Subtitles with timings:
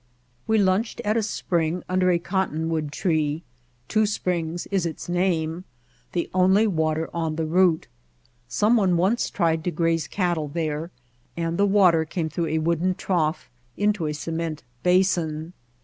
[0.47, 3.43] We lunched at a spring under a cottonwood tree—
[3.87, 5.63] Two Springs is its name,
[6.13, 7.85] the only water on the route.
[8.47, 10.89] Some one once tried to graze cattle there,
[11.37, 15.53] and the water came through a wooden trough into a cement basin.